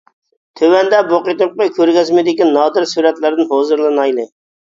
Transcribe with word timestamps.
تۆۋەندە 0.59 1.01
بۇ 1.09 1.19
قېتىمقى 1.27 1.67
كۆرگەزمىدىكى 1.75 2.47
نادىر 2.55 2.89
سۈرەتلەردىن 2.95 3.51
ھۇزۇرلىنايلى! 3.53 4.27